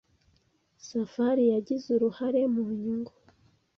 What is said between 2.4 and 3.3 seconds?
mu nyungu.